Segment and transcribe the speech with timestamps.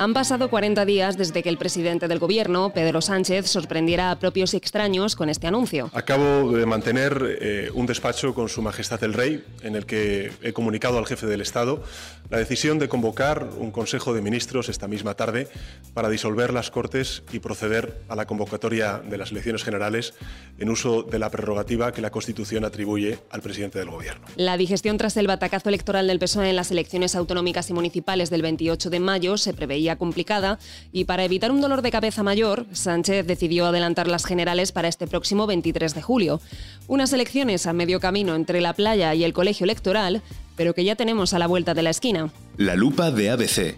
[0.00, 4.54] Han pasado 40 días desde que el presidente del gobierno, Pedro Sánchez, sorprendiera a propios
[4.54, 5.90] y extraños con este anuncio.
[5.92, 10.54] Acabo de mantener eh, un despacho con Su Majestad el Rey en el que he
[10.54, 11.82] comunicado al jefe del Estado
[12.30, 15.48] la decisión de convocar un Consejo de Ministros esta misma tarde
[15.92, 20.14] para disolver las Cortes y proceder a la convocatoria de las elecciones generales
[20.58, 24.24] en uso de la prerrogativa que la Constitución atribuye al presidente del Gobierno.
[24.36, 28.40] La digestión tras el batacazo electoral del PSOE en las elecciones autonómicas y municipales del
[28.40, 30.58] 28 de mayo se preveía complicada
[30.92, 35.06] y para evitar un dolor de cabeza mayor, Sánchez decidió adelantar las generales para este
[35.06, 36.40] próximo 23 de julio.
[36.86, 40.22] Unas elecciones a medio camino entre la playa y el colegio electoral,
[40.56, 42.30] pero que ya tenemos a la vuelta de la esquina.
[42.56, 43.76] La lupa de ABC.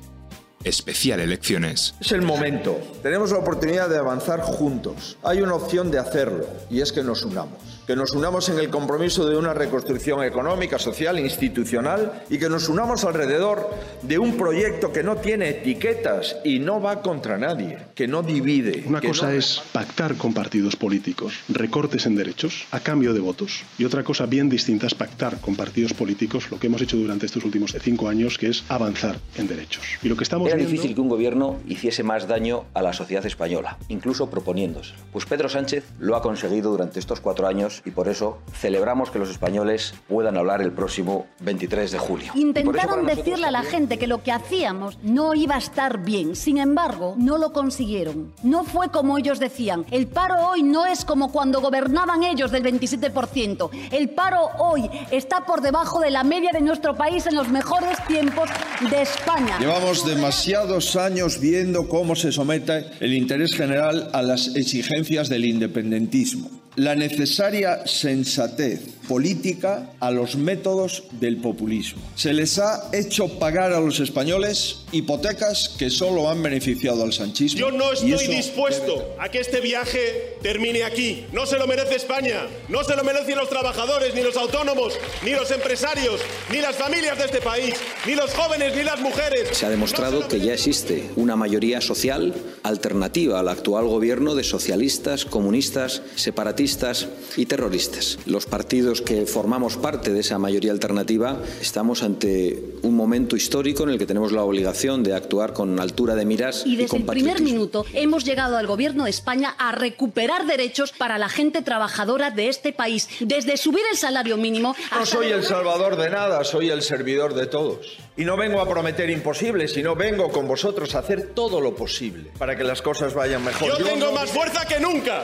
[0.65, 1.95] Especial elecciones.
[2.01, 2.79] Es el momento.
[3.03, 5.17] Tenemos la oportunidad de avanzar juntos.
[5.23, 8.71] Hay una opción de hacerlo y es que nos unamos que nos unamos en el
[8.71, 13.69] compromiso de una reconstrucción económica, social, institucional y que nos unamos alrededor
[14.01, 18.85] de un proyecto que no tiene etiquetas y no va contra nadie, que no divide.
[18.87, 23.85] Una cosa es pactar con partidos políticos recortes en derechos a cambio de votos y
[23.85, 27.45] otra cosa bien distinta es pactar con partidos políticos lo que hemos hecho durante estos
[27.45, 29.85] últimos cinco años, que es avanzar en derechos.
[30.03, 33.27] Y lo que estamos Era difícil que un gobierno hiciese más daño a la sociedad
[33.27, 34.95] española, incluso proponiéndose.
[35.13, 39.19] Pues Pedro Sánchez lo ha conseguido durante estos cuatro años y por eso celebramos que
[39.19, 42.33] los españoles puedan hablar el próximo 23 de julio.
[42.35, 46.37] Intentaron decirle a la gente que lo que hacíamos no iba a estar bien.
[46.37, 48.33] Sin embargo, no lo consiguieron.
[48.43, 49.85] No fue como ellos decían.
[49.91, 53.71] El paro hoy no es como cuando gobernaban ellos del 27%.
[53.91, 57.99] El paro hoy está por debajo de la media de nuestro país en los mejores
[58.07, 58.49] tiempos
[58.91, 59.59] de España.
[59.59, 66.62] Llevamos demasiados años viendo cómo se somete el interés general a las exigencias del independentismo
[66.77, 72.03] la necesaria sensatez política a los métodos del populismo.
[72.15, 77.61] Se les ha hecho pagar a los españoles hipotecas que solo han beneficiado al sanchismo.
[77.61, 81.27] Yo no estoy dispuesto a que este viaje termine aquí.
[81.33, 84.95] No se lo merece España, no se lo merecen los trabajadores, ni los autónomos,
[85.25, 87.75] ni los empresarios, ni las familias de este país,
[88.07, 89.57] ni los jóvenes, ni las mujeres.
[89.57, 95.25] Se ha demostrado que ya existe una mayoría social alternativa al actual gobierno de socialistas,
[95.25, 98.19] comunistas, separatistas y terroristas.
[98.27, 103.91] Los partidos que formamos parte de esa mayoría alternativa estamos ante un momento histórico en
[103.91, 106.65] el que tenemos la obligación de actuar con altura de miras.
[106.67, 111.19] Y desde el primer minuto hemos llegado al Gobierno de España a recuperar derechos para
[111.19, 114.75] la gente trabajadora de este país, desde subir el salario mínimo.
[114.93, 117.99] No soy el salvador de nada, soy el servidor de todos.
[118.17, 122.31] Y no vengo a prometer imposibles, sino vengo con vosotros a hacer todo lo posible
[122.37, 123.69] para que las cosas vayan mejor.
[123.69, 125.23] Yo, Yo tengo más fuerza que nunca,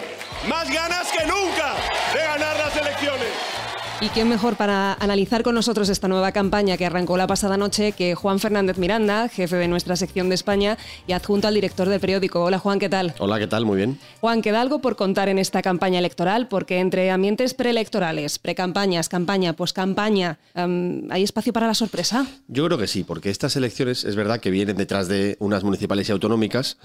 [0.48, 1.74] más ganas que nunca
[2.14, 3.57] de ganar las elecciones.
[4.00, 7.90] Y quién mejor para analizar con nosotros esta nueva campaña que arrancó la pasada noche
[7.90, 10.78] que Juan Fernández Miranda, jefe de nuestra sección de España
[11.08, 12.44] y adjunto al director del periódico.
[12.44, 13.12] Hola Juan, ¿qué tal?
[13.18, 13.66] Hola, ¿qué tal?
[13.66, 13.98] Muy bien.
[14.20, 16.46] Juan, ¿queda algo por contar en esta campaña electoral?
[16.46, 22.24] Porque entre ambientes preelectorales, precampañas, campaña, pues campaña, ¿hay espacio para la sorpresa?
[22.46, 26.08] Yo creo que sí, porque estas elecciones es verdad que vienen detrás de unas municipales
[26.08, 26.78] y autonómicas,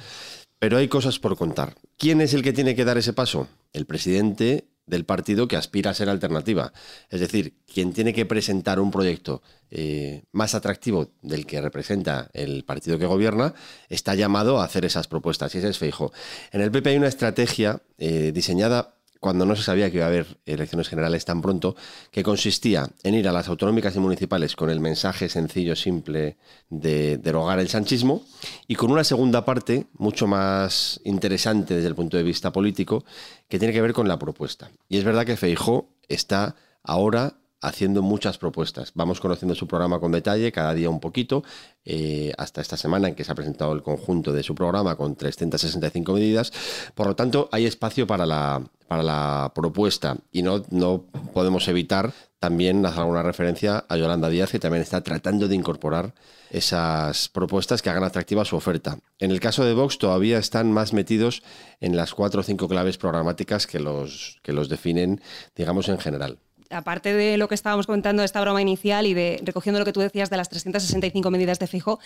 [0.58, 1.76] pero hay cosas por contar.
[1.96, 3.48] ¿Quién es el que tiene que dar ese paso?
[3.72, 6.74] El presidente del partido que aspira a ser alternativa.
[7.10, 12.64] Es decir, quien tiene que presentar un proyecto eh, más atractivo del que representa el
[12.64, 13.54] partido que gobierna,
[13.90, 15.54] está llamado a hacer esas propuestas.
[15.56, 16.12] Y ese es Feijo.
[16.52, 20.10] En el PP hay una estrategia eh, diseñada cuando no se sabía que iba a
[20.10, 21.78] haber elecciones generales tan pronto,
[22.12, 26.36] que consistía en ir a las autonómicas y municipales con el mensaje sencillo, simple
[26.70, 28.26] de derogar el sanchismo,
[28.68, 33.06] y con una segunda parte, mucho más interesante desde el punto de vista político,
[33.48, 34.70] que tiene que ver con la propuesta.
[34.90, 38.92] Y es verdad que Feijó está ahora haciendo muchas propuestas.
[38.94, 41.44] Vamos conociendo su programa con detalle, cada día un poquito,
[41.86, 45.16] eh, hasta esta semana en que se ha presentado el conjunto de su programa con
[45.16, 46.52] 365 medidas.
[46.94, 52.14] Por lo tanto, hay espacio para la, para la propuesta y no, no podemos evitar
[52.40, 56.14] también hacer alguna referencia a Yolanda Díaz, que también está tratando de incorporar
[56.50, 59.00] esas propuestas que hagan atractiva su oferta.
[59.18, 61.42] En el caso de Vox todavía están más metidos
[61.80, 65.22] en las cuatro o cinco claves programáticas que los, que los definen,
[65.56, 66.40] digamos, en general
[66.74, 69.94] aparte de lo que estábamos comentando de esta broma inicial y de recogiendo lo que
[69.94, 72.00] tú decías de las 365 medidas de fijo,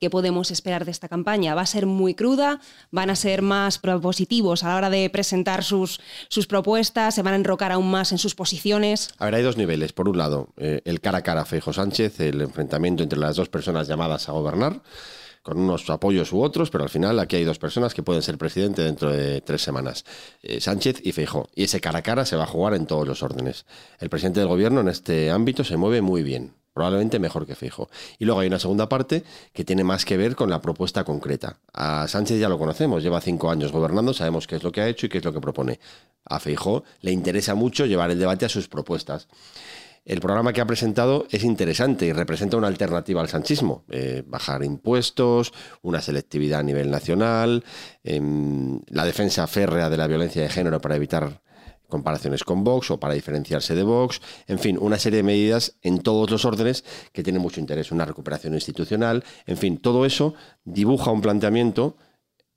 [0.00, 1.54] ¿qué podemos esperar de esta campaña?
[1.54, 2.60] ¿Va a ser muy cruda?
[2.90, 7.14] ¿Van a ser más propositivos a la hora de presentar sus, sus propuestas?
[7.14, 9.10] ¿Se van a enrocar aún más en sus posiciones?
[9.18, 9.92] A ver, hay dos niveles.
[9.92, 13.48] Por un lado, eh, el cara a cara Feijo Sánchez, el enfrentamiento entre las dos
[13.48, 14.80] personas llamadas a gobernar
[15.44, 18.38] con unos apoyos u otros, pero al final aquí hay dos personas que pueden ser
[18.38, 20.04] presidente dentro de tres semanas,
[20.42, 21.50] eh, Sánchez y Feijó.
[21.54, 23.66] Y ese cara a cara se va a jugar en todos los órdenes.
[24.00, 26.54] El presidente del gobierno en este ámbito se mueve muy bien.
[26.72, 27.88] probablemente mejor que Feijo.
[28.18, 31.58] Y luego hay una segunda parte que tiene más que ver con la propuesta concreta.
[31.72, 34.88] A Sánchez ya lo conocemos, lleva cinco años gobernando, sabemos qué es lo que ha
[34.88, 35.78] hecho y qué es lo que propone.
[36.24, 39.28] A Feijo le interesa mucho llevar el debate a sus propuestas.
[40.04, 43.84] El programa que ha presentado es interesante y representa una alternativa al sanchismo.
[43.88, 47.64] Eh, bajar impuestos, una selectividad a nivel nacional,
[48.02, 51.40] em, la defensa férrea de la violencia de género para evitar
[51.88, 56.00] comparaciones con Vox o para diferenciarse de Vox, en fin, una serie de medidas en
[56.00, 60.34] todos los órdenes que tienen mucho interés, una recuperación institucional, en fin, todo eso
[60.64, 61.96] dibuja un planteamiento,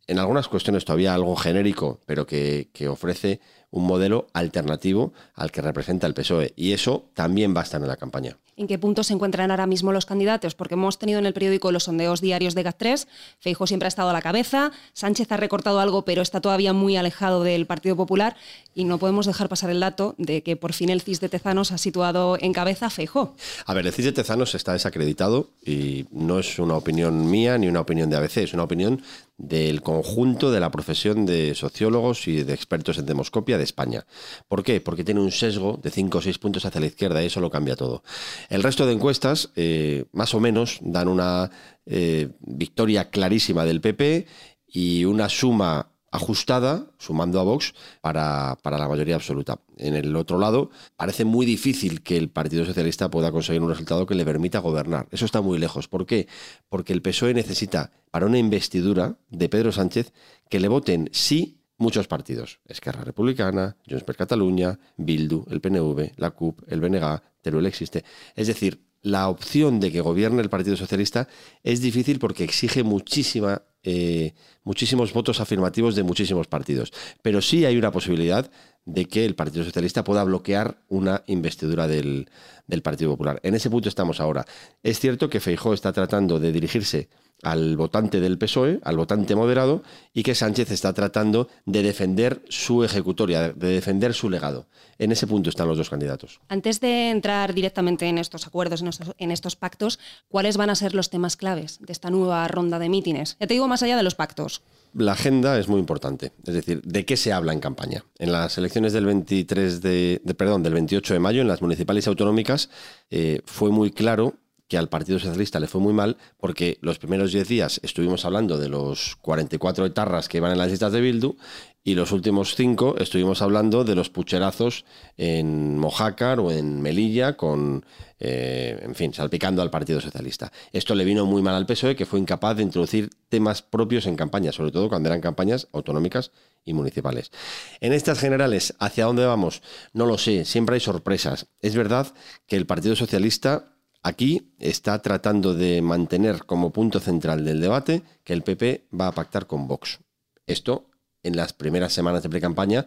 [0.07, 3.41] en algunas cuestiones todavía algo genérico, pero que, que ofrece
[3.72, 6.54] un modelo alternativo al que representa el PSOE.
[6.56, 8.38] Y eso también va a estar en la campaña.
[8.58, 11.72] En qué punto se encuentran ahora mismo los candidatos, porque hemos tenido en el periódico
[11.72, 13.08] los sondeos diarios de GAT3,
[13.40, 16.98] Feijo siempre ha estado a la cabeza, Sánchez ha recortado algo, pero está todavía muy
[16.98, 18.36] alejado del Partido Popular.
[18.74, 21.72] Y no podemos dejar pasar el dato de que por fin el CIS de Tezanos
[21.72, 23.36] ha situado en cabeza a Feijo.
[23.66, 27.68] A ver, el CIS de Tezanos está desacreditado y no es una opinión mía ni
[27.68, 29.04] una opinión de ABC, es una opinión
[29.38, 34.06] del conjunto de la profesión de sociólogos y de expertos en demoscopia de España.
[34.48, 34.81] ¿Por qué?
[34.81, 37.50] Porque tiene un sesgo de 5 o 6 puntos hacia la izquierda y eso lo
[37.50, 38.04] cambia todo.
[38.50, 41.51] El resto de encuestas, eh, más o menos, dan una
[41.86, 44.27] eh, victoria clarísima del PP
[44.68, 49.59] y una suma ajustada, sumando a Vox, para, para, la mayoría absoluta.
[49.77, 54.06] En el otro lado, parece muy difícil que el Partido Socialista pueda conseguir un resultado
[54.06, 55.07] que le permita gobernar.
[55.12, 55.88] Eso está muy lejos.
[55.88, 56.27] ¿Por qué?
[56.69, 60.13] Porque el PSOE necesita, para una investidura de Pedro Sánchez,
[60.50, 62.59] que le voten sí muchos partidos.
[62.65, 68.03] Esquerra Republicana, Junts per Catalunya, Bildu, el PNV, la CUP, el BNG, Teruel existe.
[68.35, 71.27] Es decir, la opción de que gobierne el Partido Socialista
[71.63, 74.33] es difícil porque exige muchísima, eh,
[74.63, 76.91] muchísimos votos afirmativos de muchísimos partidos.
[77.21, 78.50] Pero sí hay una posibilidad
[78.85, 82.30] de que el Partido Socialista pueda bloquear una investidura del,
[82.65, 83.39] del Partido Popular.
[83.44, 84.45] En ese punto estamos ahora.
[84.81, 87.09] Es cierto que Feijó está tratando de dirigirse
[87.44, 92.84] al votante del PSOE, al votante moderado, y que Sánchez está tratando de defender su
[92.84, 94.68] ejecutoria, de defender su legado.
[94.98, 96.39] En ese punto están los dos candidatos.
[96.50, 98.84] Antes de entrar directamente en estos acuerdos,
[99.18, 102.89] en estos, pactos, ¿cuáles van a ser los temas claves de esta nueva ronda de
[102.89, 103.38] mítines?
[103.40, 104.63] Ya te digo más allá de los pactos.
[104.94, 108.04] La agenda es muy importante, es decir, ¿de qué se habla en campaña?
[108.18, 112.10] En las elecciones del 23 de, perdón, del 28 de mayo, en las municipales y
[112.10, 112.69] autonómicas,
[113.12, 114.36] eh, fue muy claro
[114.68, 118.58] que al Partido Socialista le fue muy mal porque los primeros 10 días estuvimos hablando
[118.58, 121.36] de los 44 etarras que iban en las listas de Bildu
[121.84, 124.84] y los últimos 5 estuvimos hablando de los pucherazos
[125.16, 127.86] en Mojácar o en Melilla con,
[128.19, 130.52] eh, en fin, salpicando al Partido Socialista.
[130.74, 134.18] Esto le vino muy mal al PSOE que fue incapaz de introducir temas propios en
[134.18, 136.31] campaña, sobre todo cuando eran campañas autonómicas
[136.66, 137.31] y municipales.
[137.80, 139.62] En estas generales, ¿hacia dónde vamos?
[139.94, 141.48] No lo sé, siempre hay sorpresas.
[141.62, 142.14] Es verdad
[142.48, 148.33] que el Partido Socialista Aquí está tratando de mantener como punto central del debate que
[148.33, 149.99] el PP va a pactar con Vox.
[150.45, 150.89] Esto,
[151.23, 152.85] en las primeras semanas de pre-campaña,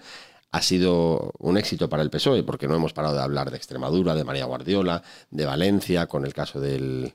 [0.53, 4.15] ha sido un éxito para el PSOE, porque no hemos parado de hablar de Extremadura,
[4.15, 7.15] de María Guardiola, de Valencia, con el caso del,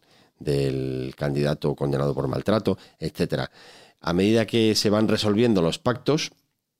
[1.17, 3.49] candidato condenado por maltrato, etc.
[3.99, 6.31] A medida que se van resolviendo los pactos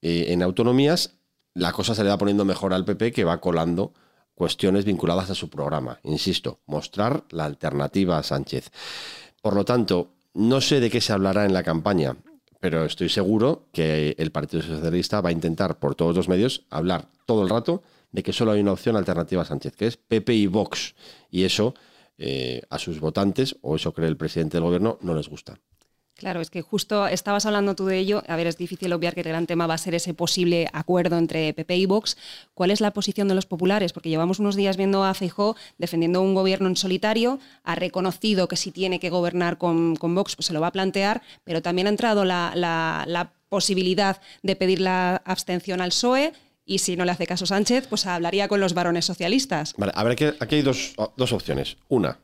[0.01, 1.17] eh, en autonomías,
[1.53, 3.94] la cosa se le va poniendo mejor al PP, que va colando
[4.36, 6.00] cuestiones vinculadas a su programa.
[6.04, 8.72] Insisto, mostrar la alternativa a Sánchez.
[9.42, 12.18] Por lo tanto, no sé de qué se hablará en la campaña,
[12.60, 17.08] pero estoy seguro que el Partido Socialista va a intentar por todos los medios hablar
[17.25, 20.34] todo el rato de que solo hay una opción alternativa a Sánchez, que es PP
[20.34, 20.96] y Vox.
[21.30, 21.74] Y eso
[22.18, 25.60] eh, a sus votantes, o eso cree el presidente del gobierno, no les gusta.
[26.17, 28.24] Claro, es que justo estabas hablando tú de ello.
[28.27, 31.17] A ver, es difícil obviar que el gran tema va a ser ese posible acuerdo
[31.17, 32.15] entre PP y Vox.
[32.53, 33.91] ¿Cuál es la posición de los populares?
[33.91, 37.39] Porque llevamos unos días viendo a Feijó defendiendo un gobierno en solitario.
[37.65, 41.22] Ha reconocido que si tiene que gobernar con, Vox, pues se lo va a plantear,
[41.43, 46.31] pero también ha entrado la, posibilidad de pedir la abstención al PSOE.
[46.65, 49.74] Y si no le hace caso Sánchez, pues hablaría con los varones socialistas.
[49.77, 51.77] Vale, a ver, aquí, aquí hay dos, dos opciones.
[51.89, 52.17] Una,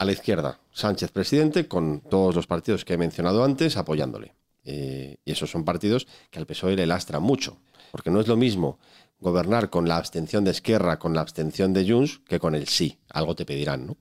[0.00, 4.34] a la izquierda, Sánchez presidente, con todos los partidos que he mencionado antes apoyándole.
[4.64, 7.58] Eh, y esos son partidos que al PSOE le lastran mucho,
[7.92, 8.78] porque no es lo mismo
[9.18, 12.98] gobernar con la abstención de Esquerra, con la abstención de Junts, que con el sí.
[13.10, 13.98] Algo te pedirán, ¿no?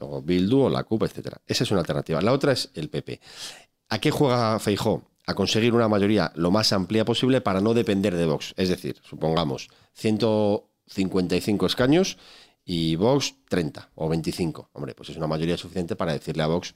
[0.00, 1.36] O Bildu o la CUP, etc.
[1.46, 2.20] Esa es una alternativa.
[2.20, 3.18] La otra es el PP.
[3.88, 5.02] ¿A qué juega Feijó?
[5.26, 8.52] A conseguir una mayoría lo más amplia posible para no depender de Vox.
[8.58, 12.18] Es decir, supongamos 155 escaños
[12.70, 14.68] y Vox 30 o 25.
[14.74, 16.74] Hombre, pues es una mayoría suficiente para decirle a Vox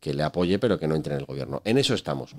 [0.00, 1.60] que le apoye, pero que no entre en el gobierno.
[1.66, 2.34] En eso estamos.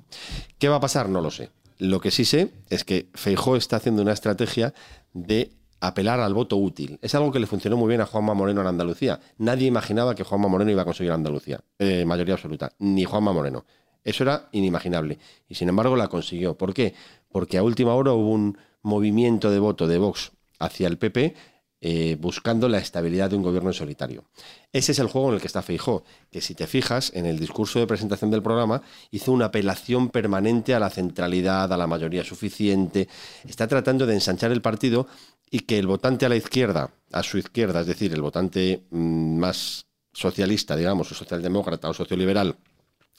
[0.58, 1.08] ¿Qué va a pasar?
[1.08, 1.52] No lo sé.
[1.78, 4.74] Lo que sí sé es que Feijó está haciendo una estrategia
[5.14, 6.98] de apelar al voto útil.
[7.04, 9.20] Es algo que le funcionó muy bien a Juanma Moreno en Andalucía.
[9.38, 13.64] Nadie imaginaba que Juanma Moreno iba a conseguir Andalucía, eh, mayoría absoluta, ni Juanma Moreno.
[14.04, 15.20] Eso era inimaginable.
[15.48, 16.58] Y sin embargo la consiguió.
[16.58, 16.96] ¿Por qué?
[17.30, 21.36] Porque a última hora hubo un movimiento de voto de Vox hacia el PP
[21.80, 24.26] eh, buscando la estabilidad de un gobierno en solitario.
[24.74, 27.38] Ese es el juego en el que está Feijó, que si te fijas, en el
[27.38, 28.82] discurso de presentación del programa
[29.12, 33.08] hizo una apelación permanente a la centralidad, a la mayoría suficiente,
[33.48, 35.08] está tratando de ensanchar el partido
[35.52, 39.38] y que el votante a la izquierda, a su izquierda, es decir, el votante mm,
[39.38, 42.56] más socialista, digamos, o socialdemócrata o socioliberal,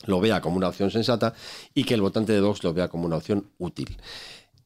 [0.06, 1.32] lo vea como una opción sensata
[1.74, 3.96] y que el votante de Vox lo vea como una opción útil.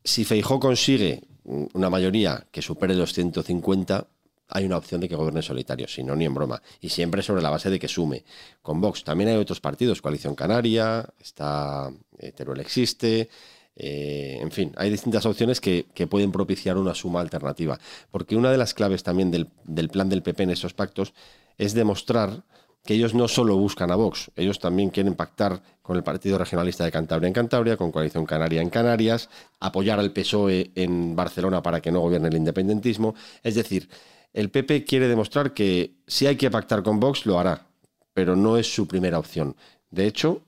[0.02, 4.06] Si Feijó consigue una mayoría que supere los 150,
[4.48, 6.60] hay una opción de que gobierne solitario, si no, ni en broma.
[6.80, 8.24] Y siempre sobre la base de que sume.
[8.60, 13.28] Con Vox también hay otros partidos, Coalición Canaria, está eh, Teruel Existe,
[13.74, 17.78] eh, en fin, hay distintas opciones que, pueden propiciar una suma alternativa.
[18.10, 21.14] Porque una de las claves también del, del plan del PP en esos pactos
[21.58, 22.44] es demostrar
[22.84, 26.84] que ellos no solo buscan a Vox, ellos también quieren pactar con el Partido Regionalista
[26.84, 29.28] de Cantabria en Cantabria, con Coalición Canaria en Canarias,
[29.60, 33.14] apoyar al PSOE en Barcelona para que no gobierne el independentismo.
[33.42, 33.88] Es decir,
[34.32, 37.66] el PP quiere demostrar que si hay que pactar con Vox, lo hará,
[38.14, 39.54] pero no es su primera opción.
[39.90, 40.42] De hecho,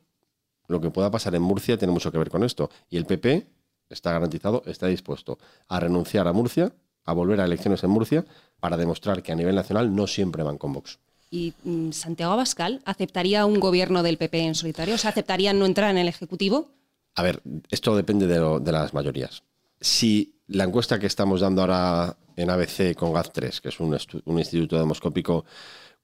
[0.67, 2.71] lo que pueda pasar en Murcia tiene mucho que ver con esto.
[2.88, 3.47] Y el PP
[3.91, 5.38] está garantizado, está dispuesto
[5.69, 6.73] a renunciar a Murcia,
[7.05, 8.25] a volver a elecciones en Murcia,
[8.61, 10.99] para demostrar que a nivel nacional no siempre van con Vox.
[11.31, 14.95] ¿Y mm, Santiago Abascal aceptaría un gobierno del PP en solitario?
[14.95, 16.71] ¿O sea, aceptaría no entrar en el Ejecutivo?
[17.14, 19.43] A ver, esto depende de, las mayorías.
[19.81, 24.38] Si la encuesta que estamos dando ahora en ABC con GAZ3, que es un, un
[24.38, 25.45] instituto demoscópico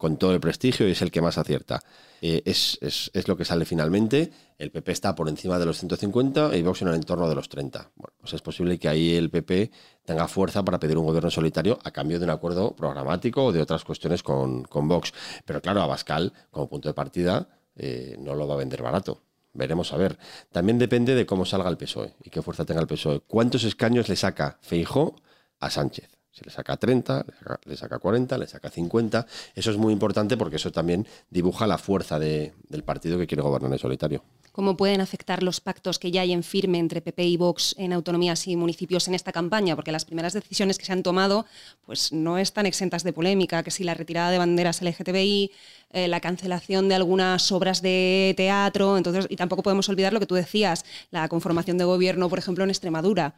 [0.01, 1.83] con todo el prestigio y es el que más acierta.
[2.23, 4.33] Eh, es, lo que sale finalmente.
[4.57, 7.51] El PP está por encima de los 150 y Vox en el entorno de los
[7.51, 7.91] 30.
[7.97, 9.71] Bueno, pues es posible que ahí el PP
[10.07, 13.61] tenga fuerza para pedir un gobierno solitario a cambio de un acuerdo programático o de
[13.61, 15.13] otras cuestiones con, Vox.
[15.45, 19.21] Pero claro, Abascal, como punto de partida, eh, no lo va a vender barato.
[19.53, 20.19] Veremos a ver.
[20.51, 23.21] También depende de cómo salga el PSOE y qué fuerza tenga el PSOE.
[23.21, 25.17] ¿Cuántos escaños le saca Feijó
[25.59, 26.20] a Sánchez?
[26.33, 27.27] Si le saca 30,
[27.65, 29.27] le saca, 40, le saca 50.
[29.55, 33.73] Eso es muy importante porque eso también dibuja la fuerza del partido que quiere gobernar
[33.73, 34.23] en solitario.
[34.53, 37.93] ¿Cómo pueden afectar los pactos que ya hay en firme entre PP y Vox en
[37.93, 39.77] autonomías y municipios en esta campaña?
[39.77, 41.47] Porque las primeras decisiones que se han tomado
[41.87, 45.53] pues no están exentas de polémica, que si la retirada de banderas LGTBI,
[45.93, 50.27] eh, la cancelación de algunas obras de teatro, entonces y tampoco podemos olvidar lo que
[50.27, 53.35] tú decías, la conformación de gobierno, por ejemplo, en Extremadura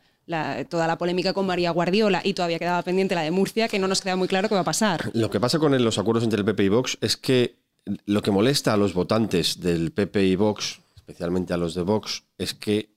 [0.68, 3.88] toda la polémica con María Guardiola y todavía quedaba pendiente la de Murcia, que no
[3.88, 5.10] nos queda muy claro qué va a pasar.
[5.14, 7.56] Lo que pasa con los acuerdos entre el PP y Vox es que
[8.06, 12.24] lo que molesta a los votantes del PP y Vox, especialmente a los de Vox,
[12.38, 12.90] es que,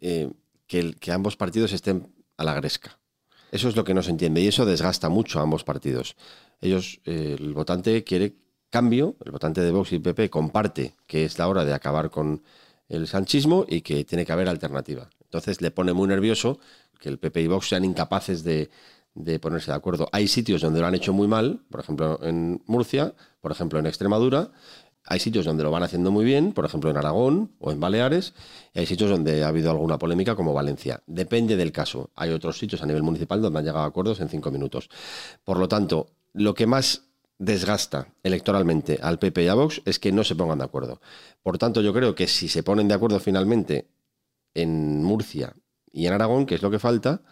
[0.00, 0.30] eh,
[0.66, 2.98] que, ambos partidos estén a la gresca.
[3.50, 6.16] Eso es lo que no se entiende y eso desgasta mucho a ambos partidos.
[6.60, 8.34] Ellos, eh, el votante quiere
[8.70, 12.42] cambio, el votante de Vox y PP comparte que es la hora de acabar con
[12.88, 15.08] el sanchismo y que tiene que haber alternativa.
[15.28, 16.58] Entonces le pone muy nervioso
[16.98, 18.70] que el PP y Vox sean incapaces de,
[19.40, 20.08] ponerse de acuerdo.
[20.12, 23.86] Hay sitios donde lo han hecho muy mal, por ejemplo en Murcia, por ejemplo en
[23.86, 24.50] Extremadura.
[25.04, 28.34] Hay sitios donde lo van haciendo muy bien, por ejemplo en Aragón o en Baleares,
[28.74, 31.02] y hay sitios donde ha habido alguna polémica como Valencia.
[31.06, 32.10] Depende del caso.
[32.14, 34.90] Hay otros sitios a nivel municipal donde han llegado a acuerdos en cinco minutos.
[35.44, 37.04] Por lo tanto, lo que más
[37.38, 41.00] desgasta electoralmente al PP y a Vox es que no se pongan de acuerdo.
[41.42, 43.88] Por tanto, yo creo que si se ponen de acuerdo finalmente
[44.62, 45.54] en Murcia
[45.92, 47.22] y en Aragón, que es lo que falta,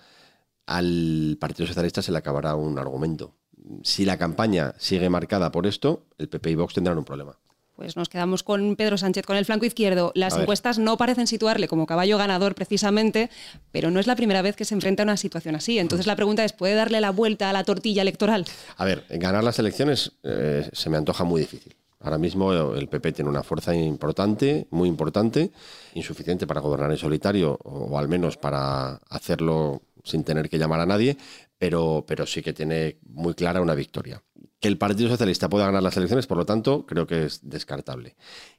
[0.66, 3.34] al Partido Socialista se le acabará un argumento.
[3.82, 7.38] Si la campaña sigue marcada por esto, el PP y Vox tendrán un problema.
[7.74, 10.10] Pues nos quedamos con Pedro Sánchez con el flanco izquierdo.
[10.14, 13.28] Las encuestas no parecen situarle como caballo ganador precisamente,
[13.70, 15.78] pero no es la primera vez que se enfrenta a una situación así.
[15.78, 18.46] Entonces la pregunta es, ¿puede darle la vuelta a la tortilla electoral?
[18.78, 21.76] A ver, ganar las elecciones eh, se me antoja muy difícil.
[22.06, 25.50] Ahora mismo el PP tiene una fuerza importante, muy importante,
[25.94, 30.86] insuficiente para gobernar en solitario, o al menos para hacerlo sin tener que llamar a
[30.86, 31.16] nadie,
[31.58, 34.22] pero, pero sí que tiene muy clara una victoria.
[34.60, 38.14] Que el Partido Socialista pueda ganar las elecciones, por lo tanto, creo que es descartable.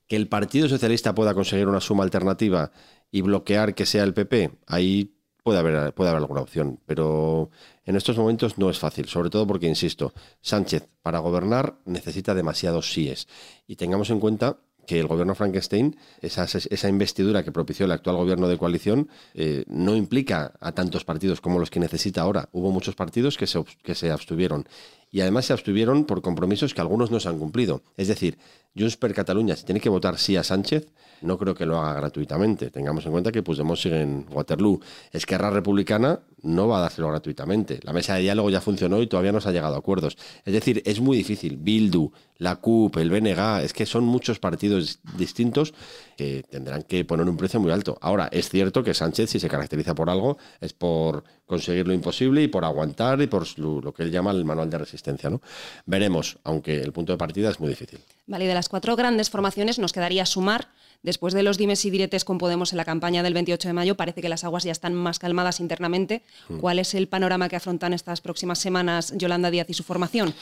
[0.07, 2.73] Que el Partido Socialista pueda conseguir una suma alternativa
[3.11, 5.16] y bloquear que sea el PP, ahí
[5.47, 7.51] puede haber, puede haber alguna opción, pero
[7.85, 10.11] en estos momentos no es fácil, sobre todo porque, insisto,
[10.41, 13.29] Sánchez para gobernar necesita demasiados síes.
[13.65, 18.47] Y tengamos en cuenta que el gobierno Frankenstein, esa, investidura que propició el actual gobierno
[18.47, 22.49] de coalición, eh, no implica a tantos partidos como los que necesita ahora.
[22.53, 24.67] Hubo muchos partidos que se, que se abstuvieron.
[25.11, 27.83] Y además se abstuvieron por compromisos que algunos no se han cumplido.
[27.97, 28.37] Es decir,
[28.75, 30.87] Junts per Cataluña, si tiene que votar sí a Sánchez,
[31.21, 32.69] no creo que lo haga gratuitamente.
[32.69, 34.79] Tengamos en cuenta que Puigdemont sigue en Waterloo.
[35.11, 37.79] Esquerra Republicana no va a dárselo gratuitamente.
[37.83, 40.17] La mesa de diálogo ya funcionó y todavía no se ha llegado a acuerdos.
[40.45, 41.57] Es decir, es muy difícil.
[41.57, 45.73] Bildu, la CUP, el BNG, es que son muchos partidos distintos
[46.15, 47.97] que tendrán que poner un precio muy alto.
[48.01, 52.43] Ahora, es cierto que Sánchez, si se caracteriza por algo, es por conseguir lo imposible
[52.43, 55.29] y por aguantar y por lo que él llama el manual de resistencia.
[55.29, 55.41] ¿no?
[55.85, 57.99] Veremos, aunque el punto de partida es muy difícil.
[58.25, 60.67] Vale, de las cuatro grandes formaciones nos quedaría sumar
[61.03, 63.95] Después de los dimes y diretes con Podemos en la campaña del 28 de mayo,
[63.95, 66.23] parece que las aguas ya están más calmadas internamente.
[66.49, 66.57] Mm.
[66.57, 70.33] ¿Cuál es el panorama que afrontan estas próximas semanas Yolanda Díaz y su formación?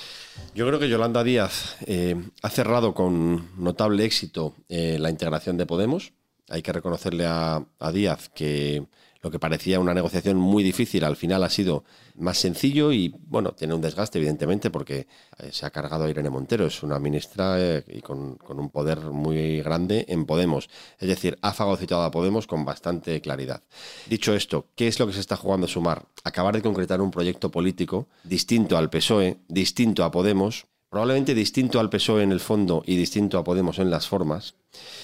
[0.53, 5.65] Yo creo que Yolanda Díaz eh, ha cerrado con notable éxito eh, la integración de
[5.65, 6.13] Podemos.
[6.49, 8.85] Hay que reconocerle a Díaz que
[9.25, 13.53] lo que parecía una negociación muy difícil al final ha sido más sencillo y, bueno,
[13.53, 15.07] tiene un desgaste, evidentemente, porque
[15.39, 18.99] eh, se ha cargado a Irene Montero, es una ministra eh, y con, un poder
[18.99, 20.69] muy grande en Podemos.
[20.99, 23.63] Es decir, ha fagocitado a Podemos con bastante claridad.
[24.07, 26.05] Dicho esto, ¿qué es lo que se está jugando a Sumar?
[26.23, 31.89] Acabar de concretar un proyecto político distinto al PSOE, distinto a Podemos, probablemente distinto al
[31.89, 34.53] PSOE en el fondo y distinto a Podemos en las formas,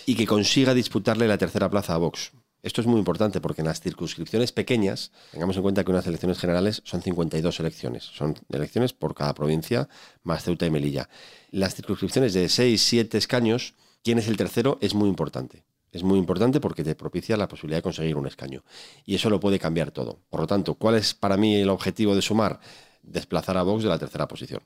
[0.06, 2.34] y que consiga disputarle la tercera plaza a Vox.
[2.64, 6.38] Esto es muy importante porque en las circunscripciones pequeñas, tengamos en cuenta que unas elecciones
[6.38, 9.90] generales son 52 elecciones, son elecciones por cada provincia
[10.24, 11.10] más Ceuta y Melilla.
[11.50, 15.64] Las circunscripciones de 6, 7 escaños, quién es el tercero es muy importante.
[15.92, 18.64] Es muy importante porque te propicia la posibilidad de conseguir un escaño.
[19.06, 20.20] Y eso lo puede cambiar todo.
[20.30, 22.60] Por lo tanto, ¿cuál es para mí el objetivo de sumar?
[23.02, 24.62] Desplazar a Vox de la tercera posición.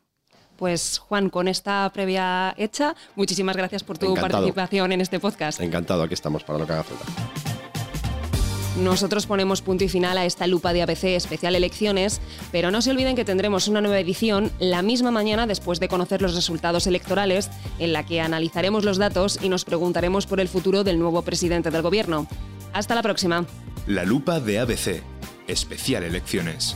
[0.58, 5.60] Pues Juan, con esta previa hecha, muchísimas gracias por tu participación en este podcast.
[5.60, 7.45] Encantado, aquí estamos para lo que haga falta.
[8.78, 12.20] Nosotros ponemos punto y final a esta lupa de ABC especial elecciones,
[12.52, 16.22] pero no se olviden que tendremos una nueva edición la misma mañana después de conocer
[16.22, 20.84] los resultados electorales, en la que analizaremos los datos y nos preguntaremos por el futuro
[20.84, 22.28] del nuevo presidente del gobierno.
[22.74, 23.46] Hasta la próxima.
[23.88, 25.02] La lupa de ABC,
[25.48, 26.76] especial elecciones.